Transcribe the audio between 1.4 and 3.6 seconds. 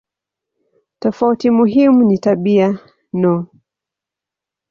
muhimu ni tabia no.